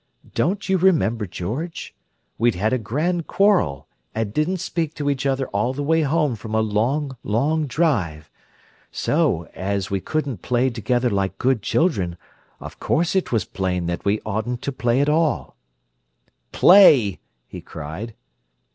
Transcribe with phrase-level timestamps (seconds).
[0.33, 1.93] "Don't you remember, George?
[2.39, 6.35] We'd had a grand quarrel, and didn't speak to each other all the way home
[6.35, 8.31] from a long, long drive!
[8.91, 12.17] So, as we couldn't play together like good children,
[12.59, 15.55] of course it was plain that we oughtn't to play at all."
[16.51, 18.15] "Play!" he cried.